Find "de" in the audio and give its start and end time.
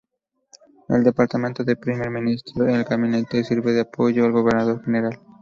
3.71-3.81